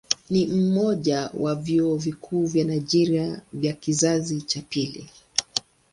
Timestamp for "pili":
4.61-5.09